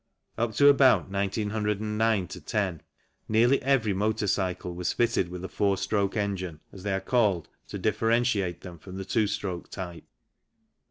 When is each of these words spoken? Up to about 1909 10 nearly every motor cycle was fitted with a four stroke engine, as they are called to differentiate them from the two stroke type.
Up 0.35 0.53
to 0.55 0.67
about 0.67 1.11
1909 1.11 2.27
10 2.27 2.81
nearly 3.29 3.61
every 3.61 3.93
motor 3.93 4.25
cycle 4.25 4.73
was 4.73 4.93
fitted 4.93 5.29
with 5.29 5.43
a 5.43 5.47
four 5.47 5.77
stroke 5.77 6.17
engine, 6.17 6.59
as 6.73 6.81
they 6.81 6.93
are 6.95 6.99
called 6.99 7.49
to 7.67 7.77
differentiate 7.77 8.61
them 8.61 8.79
from 8.79 8.97
the 8.97 9.05
two 9.05 9.27
stroke 9.27 9.69
type. 9.69 10.05